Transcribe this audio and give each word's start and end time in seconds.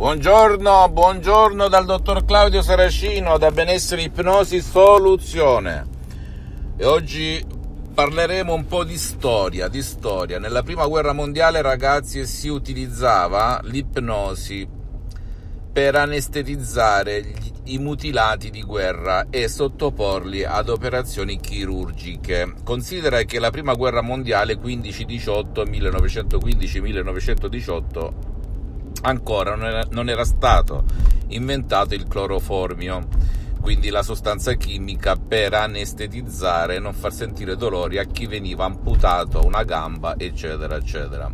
Buongiorno, 0.00 0.88
buongiorno 0.88 1.68
dal 1.68 1.84
dottor 1.84 2.24
Claudio 2.24 2.62
Saracino 2.62 3.36
da 3.36 3.50
Benessere 3.50 4.00
Ipnosi 4.00 4.62
Soluzione. 4.62 5.86
E 6.78 6.86
oggi 6.86 7.44
parleremo 7.92 8.54
un 8.54 8.64
po' 8.64 8.82
di 8.82 8.96
storia, 8.96 9.68
di 9.68 9.82
storia. 9.82 10.38
Nella 10.38 10.62
prima 10.62 10.86
guerra 10.86 11.12
mondiale, 11.12 11.60
ragazzi, 11.60 12.24
si 12.24 12.48
utilizzava 12.48 13.60
l'ipnosi 13.64 14.66
per 15.70 15.96
anestetizzare 15.96 17.22
gli, 17.22 17.52
i 17.64 17.76
mutilati 17.76 18.48
di 18.48 18.62
guerra 18.62 19.26
e 19.28 19.48
sottoporli 19.48 20.44
ad 20.44 20.70
operazioni 20.70 21.38
chirurgiche. 21.38 22.54
Considera 22.64 23.20
che 23.24 23.38
la 23.38 23.50
prima 23.50 23.74
guerra 23.74 24.00
mondiale 24.00 24.54
15-18, 24.54 25.68
1915-1918 25.68 28.29
ancora 29.02 29.54
non 29.54 29.66
era, 29.66 29.86
non 29.90 30.08
era 30.08 30.24
stato 30.24 30.84
inventato 31.28 31.94
il 31.94 32.06
cloroformio, 32.06 33.06
quindi 33.60 33.90
la 33.90 34.02
sostanza 34.02 34.54
chimica 34.54 35.16
per 35.16 35.54
anestetizzare 35.54 36.76
e 36.76 36.78
non 36.80 36.94
far 36.94 37.12
sentire 37.12 37.56
dolori 37.56 37.98
a 37.98 38.04
chi 38.04 38.26
veniva 38.26 38.64
amputato 38.64 39.44
una 39.44 39.62
gamba, 39.64 40.14
eccetera, 40.16 40.76
eccetera. 40.76 41.32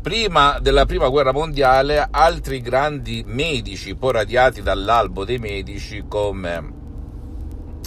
Prima 0.00 0.58
della 0.60 0.84
prima 0.84 1.08
guerra 1.08 1.32
mondiale, 1.32 2.06
altri 2.10 2.60
grandi 2.60 3.24
medici, 3.26 3.94
poi 3.94 4.12
radiati 4.12 4.62
dall'albo 4.62 5.24
dei 5.24 5.38
medici, 5.38 6.04
come 6.06 6.72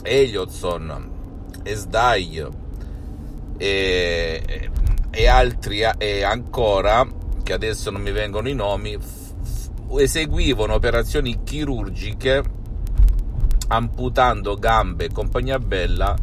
Eliotson, 0.04 1.16
Esdai 1.64 2.44
e, 3.58 4.70
e 5.10 5.28
altri 5.28 5.82
e 5.98 6.24
ancora 6.24 7.17
che 7.48 7.54
adesso 7.54 7.92
non 7.92 8.02
mi 8.02 8.12
vengono 8.12 8.50
i 8.50 8.54
nomi, 8.54 8.98
eseguivano 9.98 10.74
operazioni 10.74 11.44
chirurgiche 11.46 12.44
amputando 13.70 14.56
gambe 14.56 15.06
e 15.06 15.12
compagnia 15.14 15.58
bella 15.58 16.14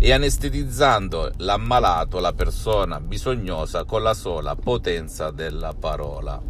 e 0.00 0.10
anestetizzando 0.10 1.34
l'ammalato, 1.36 2.18
la 2.18 2.32
persona 2.32 2.98
bisognosa, 2.98 3.84
con 3.84 4.02
la 4.02 4.12
sola 4.12 4.56
potenza 4.56 5.30
della 5.30 5.72
parola. 5.72 6.42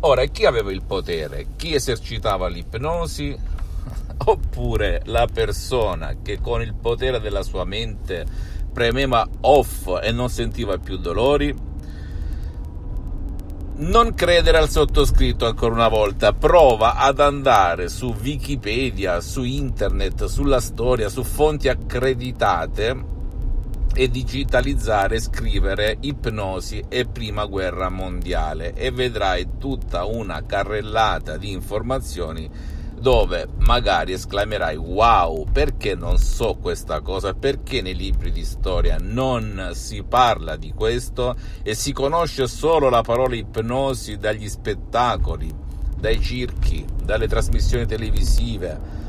Ora, 0.00 0.24
chi 0.24 0.44
aveva 0.44 0.72
il 0.72 0.82
potere? 0.82 1.50
Chi 1.54 1.72
esercitava 1.72 2.48
l'ipnosi? 2.48 3.38
Oppure 4.26 5.02
la 5.04 5.28
persona 5.32 6.16
che 6.20 6.40
con 6.40 6.62
il 6.62 6.74
potere 6.74 7.20
della 7.20 7.44
sua 7.44 7.64
mente 7.64 8.26
premeva 8.72 9.24
off 9.42 10.00
e 10.02 10.10
non 10.10 10.30
sentiva 10.30 10.78
più 10.78 10.96
dolori? 10.96 11.67
Non 13.78 14.14
credere 14.14 14.58
al 14.58 14.68
sottoscritto 14.68 15.46
ancora 15.46 15.74
una 15.74 15.88
volta, 15.88 16.32
prova 16.32 16.96
ad 16.96 17.20
andare 17.20 17.88
su 17.88 18.14
Wikipedia, 18.20 19.20
su 19.20 19.44
internet, 19.44 20.24
sulla 20.24 20.60
storia, 20.60 21.08
su 21.08 21.22
fonti 21.22 21.68
accreditate 21.68 23.16
e 23.94 24.08
digitalizzare, 24.10 25.20
scrivere 25.20 25.96
ipnosi 26.00 26.84
e 26.88 27.06
prima 27.06 27.46
guerra 27.46 27.88
mondiale 27.88 28.74
e 28.74 28.90
vedrai 28.90 29.46
tutta 29.58 30.04
una 30.04 30.44
carrellata 30.44 31.36
di 31.36 31.52
informazioni 31.52 32.50
dove 32.98 33.48
magari 33.58 34.12
esclamerai 34.12 34.76
wow 34.76 35.46
perché 35.50 35.94
non 35.94 36.18
so 36.18 36.56
questa 36.60 37.00
cosa? 37.00 37.34
Perché 37.34 37.80
nei 37.82 37.94
libri 37.94 38.30
di 38.30 38.44
storia 38.44 38.98
non 39.00 39.70
si 39.74 40.02
parla 40.02 40.56
di 40.56 40.72
questo? 40.72 41.36
E 41.62 41.74
si 41.74 41.92
conosce 41.92 42.46
solo 42.46 42.88
la 42.88 43.02
parola 43.02 43.34
ipnosi 43.34 44.16
dagli 44.16 44.48
spettacoli 44.48 45.66
dai 45.98 46.20
circhi 46.20 46.84
dalle 47.02 47.26
trasmissioni 47.26 47.86
televisive 47.86 49.06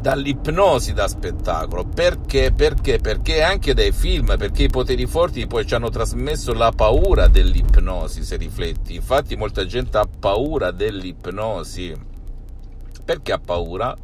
dall'ipnosi 0.00 0.94
da 0.94 1.06
spettacolo. 1.06 1.84
Perché? 1.84 2.52
Perché? 2.52 2.98
Perché 2.98 3.42
anche 3.42 3.74
dai 3.74 3.92
film 3.92 4.36
perché 4.38 4.64
i 4.64 4.68
poteri 4.68 5.06
forti 5.06 5.46
poi 5.46 5.66
ci 5.66 5.74
hanno 5.74 5.90
trasmesso 5.90 6.54
la 6.54 6.72
paura 6.72 7.28
dell'ipnosi 7.28 8.24
se 8.24 8.36
rifletti. 8.36 8.94
Infatti 8.94 9.36
molta 9.36 9.66
gente 9.66 9.98
ha 9.98 10.06
paura 10.06 10.70
dell'ipnosi 10.70 12.08
perché 13.10 13.32
ha 13.32 13.40
paura? 13.44 13.96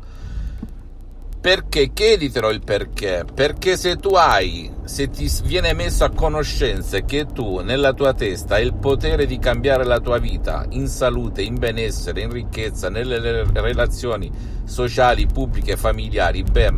Perché 1.41 1.93
chieditelo 1.93 2.51
il 2.51 2.61
perché. 2.61 3.25
Perché 3.33 3.77
se 3.77 3.95
tu 3.95 4.17
hai, 4.17 4.69
se 4.83 5.11
ti 5.11 5.31
viene 5.45 5.75
messo 5.75 6.03
a 6.03 6.11
conoscenza 6.11 6.99
che 7.03 7.25
tu 7.27 7.61
nella 7.61 7.93
tua 7.93 8.15
testa 8.15 8.57
hai 8.57 8.65
il 8.65 8.75
potere 8.75 9.27
di 9.27 9.39
cambiare 9.39 9.85
la 9.85 10.01
tua 10.01 10.19
vita 10.19 10.67
in 10.71 10.89
salute, 10.89 11.41
in 11.41 11.57
benessere, 11.57 12.23
in 12.23 12.33
ricchezza, 12.33 12.91
nelle 12.91 13.45
relazioni 13.53 14.29
sociali, 14.65 15.27
pubbliche 15.27 15.77
familiari, 15.77 16.43
beh, 16.43 16.75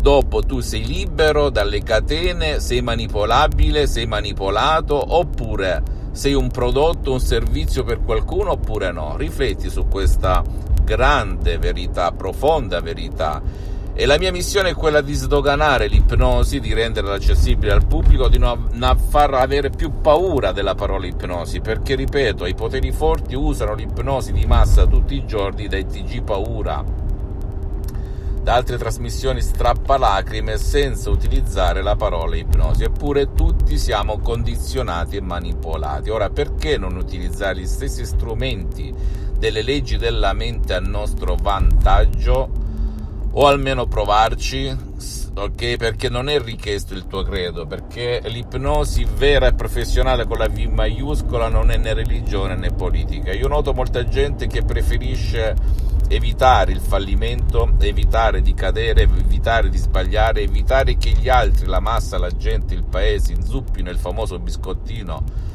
dopo 0.00 0.40
tu 0.40 0.60
sei 0.60 0.86
libero 0.86 1.50
dalle 1.50 1.82
catene, 1.82 2.60
sei 2.60 2.80
manipolabile, 2.80 3.86
sei 3.86 4.06
manipolato 4.06 5.14
oppure 5.16 5.82
sei 6.12 6.32
un 6.32 6.48
prodotto, 6.48 7.12
un 7.12 7.20
servizio 7.20 7.84
per 7.84 8.02
qualcuno 8.02 8.52
oppure 8.52 8.90
no. 8.90 9.16
Rifletti 9.18 9.68
su 9.68 9.86
questa 9.86 10.70
grande 10.84 11.58
verità, 11.58 12.12
profonda 12.12 12.80
verità. 12.80 13.70
E 13.94 14.06
la 14.06 14.16
mia 14.16 14.32
missione 14.32 14.70
è 14.70 14.74
quella 14.74 15.02
di 15.02 15.12
sdoganare 15.12 15.86
l'ipnosi, 15.86 16.60
di 16.60 16.72
renderla 16.72 17.12
accessibile 17.12 17.72
al 17.72 17.86
pubblico, 17.86 18.28
di 18.28 18.38
non 18.38 18.96
far 19.10 19.34
avere 19.34 19.68
più 19.68 20.00
paura 20.00 20.52
della 20.52 20.74
parola 20.74 21.06
ipnosi, 21.06 21.60
perché 21.60 21.94
ripeto, 21.94 22.46
i 22.46 22.54
poteri 22.54 22.90
forti 22.90 23.34
usano 23.34 23.74
l'ipnosi 23.74 24.32
di 24.32 24.46
massa 24.46 24.86
tutti 24.86 25.14
i 25.14 25.26
giorni 25.26 25.68
dai 25.68 25.84
TG 25.84 26.22
paura, 26.22 26.82
da 28.42 28.54
altre 28.54 28.78
trasmissioni 28.78 29.42
strappalacrime 29.42 30.56
senza 30.56 31.10
utilizzare 31.10 31.82
la 31.82 31.94
parola 31.94 32.34
ipnosi. 32.34 32.84
Eppure 32.84 33.34
tutti 33.34 33.76
siamo 33.76 34.20
condizionati 34.20 35.16
e 35.16 35.20
manipolati. 35.20 36.08
Ora, 36.08 36.30
perché 36.30 36.78
non 36.78 36.96
utilizzare 36.96 37.60
gli 37.60 37.66
stessi 37.66 38.06
strumenti 38.06 39.20
delle 39.42 39.62
leggi 39.62 39.96
della 39.96 40.34
mente 40.34 40.72
a 40.72 40.78
nostro 40.78 41.34
vantaggio 41.34 42.48
o 43.32 43.46
almeno 43.48 43.88
provarci, 43.88 44.72
ok? 45.34 45.76
Perché 45.78 46.08
non 46.08 46.28
è 46.28 46.40
richiesto 46.40 46.94
il 46.94 47.08
tuo 47.08 47.24
credo, 47.24 47.66
perché 47.66 48.22
l'ipnosi 48.26 49.04
vera 49.04 49.48
e 49.48 49.54
professionale 49.54 50.26
con 50.26 50.38
la 50.38 50.46
V 50.46 50.58
maiuscola 50.58 51.48
non 51.48 51.72
è 51.72 51.76
né 51.76 51.92
religione 51.92 52.54
né 52.54 52.70
politica. 52.70 53.32
Io 53.32 53.48
noto 53.48 53.72
molta 53.72 54.04
gente 54.04 54.46
che 54.46 54.62
preferisce 54.62 55.56
evitare 56.06 56.70
il 56.70 56.80
fallimento, 56.80 57.68
evitare 57.80 58.42
di 58.42 58.54
cadere, 58.54 59.02
evitare 59.02 59.70
di 59.70 59.78
sbagliare, 59.78 60.42
evitare 60.42 60.96
che 60.96 61.10
gli 61.10 61.28
altri, 61.28 61.66
la 61.66 61.80
massa, 61.80 62.16
la 62.16 62.30
gente, 62.30 62.74
il 62.74 62.84
paese 62.84 63.32
inzuppino 63.32 63.90
il 63.90 63.98
famoso 63.98 64.38
biscottino 64.38 65.50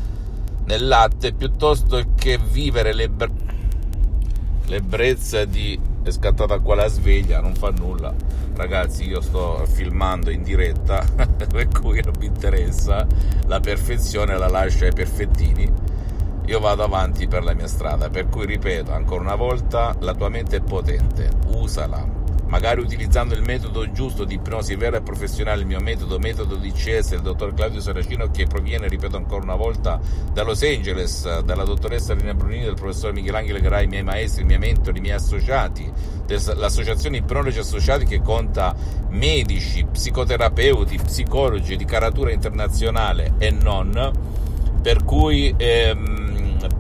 nel 0.66 0.86
latte 0.86 1.32
piuttosto 1.32 2.04
che 2.16 2.38
vivere 2.38 2.92
le 2.92 3.08
l'ebbrezza 4.68 5.46
di 5.46 5.80
è 6.04 6.12
scattata 6.12 6.60
qua 6.60 6.76
la 6.76 6.88
sveglia, 6.88 7.42
non 7.42 7.54
fa 7.54 7.70
nulla. 7.70 8.14
Ragazzi, 8.56 9.06
io 9.06 9.20
sto 9.20 9.66
filmando 9.66 10.30
in 10.30 10.42
diretta, 10.42 11.04
per 11.52 11.68
cui 11.68 12.02
non 12.02 12.14
mi 12.18 12.28
interessa. 12.28 13.06
La 13.48 13.60
perfezione 13.60 14.38
la 14.38 14.48
lascio 14.48 14.86
ai 14.86 14.94
perfettini. 14.94 15.70
Io 16.46 16.60
vado 16.60 16.84
avanti 16.84 17.28
per 17.28 17.44
la 17.44 17.54
mia 17.54 17.68
strada, 17.68 18.10
per 18.10 18.30
cui 18.30 18.46
ripeto 18.46 18.94
ancora 18.94 19.22
una 19.22 19.36
volta, 19.36 19.94
la 20.00 20.14
tua 20.14 20.30
mente 20.30 20.58
è 20.58 20.62
potente, 20.62 21.30
usala 21.48 22.17
magari 22.48 22.82
utilizzando 22.82 23.34
il 23.34 23.42
metodo 23.42 23.92
giusto 23.92 24.24
di 24.24 24.36
ipnosi 24.36 24.76
vera 24.76 24.98
e 24.98 25.02
professionale, 25.02 25.62
il 25.62 25.68
mio 25.68 25.80
metodo, 25.80 26.18
metodo 26.20 26.56
di 26.56 26.72
CS 26.72 27.10
del 27.10 27.22
dottor 27.22 27.54
Claudio 27.54 27.80
Saracino 27.80 28.30
che 28.32 28.48
proviene, 28.48 28.88
ripeto 28.88 29.18
ancora 29.18 29.44
una 29.44 29.56
volta, 29.56 30.00
da 30.32 30.44
Los 30.44 30.64
Angeles, 30.64 31.42
dalla 31.42 31.64
dottoressa 31.64 32.14
Rina 32.14 32.34
Brunini, 32.34 32.66
dal 32.66 32.76
professor 32.76 33.14
Michelangelo 33.14 33.60
Garai, 33.60 33.86
i 33.86 33.88
miei 33.88 34.04
maestri, 34.04 34.44
i 34.44 34.46
miei 34.46 34.60
mentori, 34.60 34.98
i 34.98 35.02
miei 35.02 35.16
associati, 35.16 35.92
l'associazione 36.28 37.18
Ipnologi 37.18 37.60
Associati 37.60 38.06
che 38.06 38.22
conta 38.22 38.76
medici, 39.10 39.86
psicoterapeuti, 39.86 40.98
psicologi 40.98 41.76
di 41.76 41.86
caratura 41.86 42.32
internazionale 42.32 43.34
e 43.38 43.52
non, 43.52 44.12
per 44.82 45.04
cui... 45.04 45.54
Ehm, 45.58 46.27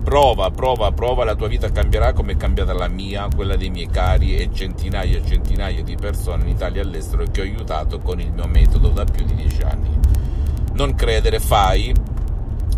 prova, 0.03 0.49
prova, 0.51 0.91
prova, 0.91 1.23
la 1.23 1.35
tua 1.35 1.47
vita 1.47 1.71
cambierà 1.71 2.13
come 2.13 2.33
è 2.33 2.37
cambiata 2.37 2.73
la 2.73 2.87
mia, 2.87 3.27
quella 3.33 3.55
dei 3.55 3.69
miei 3.69 3.87
cari 3.87 4.37
e 4.37 4.49
centinaia 4.51 5.17
e 5.17 5.25
centinaia 5.25 5.83
di 5.83 5.95
persone 5.95 6.43
in 6.43 6.49
Italia 6.49 6.81
e 6.81 6.85
all'estero 6.85 7.25
che 7.29 7.41
ho 7.41 7.43
aiutato 7.43 7.99
con 7.99 8.19
il 8.19 8.31
mio 8.31 8.47
metodo 8.47 8.89
da 8.89 9.03
più 9.03 9.25
di 9.25 9.35
dieci 9.35 9.61
anni. 9.61 9.89
Non 10.73 10.95
credere, 10.95 11.39
fai, 11.39 11.93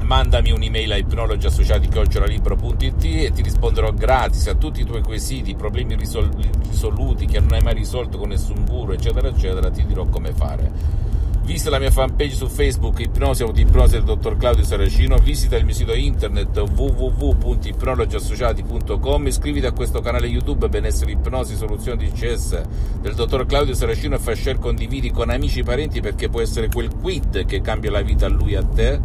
mandami 0.02 0.52
un'email 0.52 0.92
a 0.92 0.98
ipnologiassociati.it 0.98 3.04
e 3.04 3.32
ti 3.32 3.42
risponderò 3.42 3.92
gratis 3.94 4.48
a 4.48 4.56
tutti 4.56 4.82
i 4.82 4.86
tuoi 4.86 5.02
quesiti, 5.02 5.56
problemi 5.56 5.96
risol- 5.96 6.30
risoluti 6.68 7.26
che 7.26 7.40
non 7.40 7.54
hai 7.54 7.62
mai 7.62 7.76
risolto 7.76 8.18
con 8.18 8.30
nessun 8.30 8.66
guru, 8.66 8.92
eccetera, 8.92 9.28
eccetera, 9.28 9.70
ti 9.70 9.86
dirò 9.86 10.06
come 10.06 10.34
fare 10.34 11.09
Visita 11.50 11.72
la 11.72 11.80
mia 11.80 11.90
fanpage 11.90 12.36
su 12.36 12.48
Facebook 12.48 13.00
Ipnosi 13.00 13.42
Autoipnosi 13.42 13.94
del 13.94 14.04
dottor 14.04 14.38
Claudio 14.38 14.64
Saracino, 14.64 15.18
visita 15.18 15.58
il 15.58 15.66
mio 15.66 15.74
sito 15.74 15.96
internet 15.96 16.56
www.ipnologiassociati.com, 16.56 19.26
iscriviti 19.26 19.66
a 19.66 19.72
questo 19.72 20.00
canale 20.00 20.28
YouTube 20.28 20.70
Benessere 20.70 21.14
Ipnosi 21.14 21.56
Soluzione 21.56 22.06
DCS 22.06 22.62
del 23.02 23.16
dottor 23.16 23.48
Claudio 23.48 23.74
Saracino 23.74 24.14
e 24.14 24.20
fai 24.20 24.36
share 24.36 24.60
condividi 24.60 25.10
con 25.10 25.32
amici 25.32 25.62
e 25.62 25.64
parenti 25.64 26.02
perché 26.02 26.30
può 26.30 26.40
essere 26.40 26.68
quel 26.68 26.94
quid 26.94 27.48
che 27.48 27.62
cambia 27.62 27.90
la 27.90 28.04
vita 28.04 28.28
a 28.28 28.30
lui 28.30 28.54
e 28.54 28.58
a 28.58 28.64
te 28.64 29.02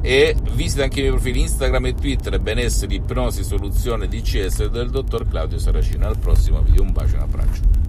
e 0.00 0.34
visita 0.54 0.82
anche 0.82 1.00
i 1.00 1.02
miei 1.02 1.12
profili 1.12 1.42
Instagram 1.42 1.84
e 1.84 1.94
Twitter 1.94 2.40
Benessere 2.40 2.94
Ipnosi 2.94 3.44
Soluzione 3.44 4.08
DCS 4.08 4.70
del 4.70 4.88
dottor 4.88 5.28
Claudio 5.28 5.58
Saracino. 5.58 6.06
Al 6.06 6.16
prossimo 6.16 6.62
video, 6.62 6.80
un 6.80 6.92
bacio 6.92 7.16
e 7.16 7.18
un 7.18 7.24
abbraccio. 7.24 7.85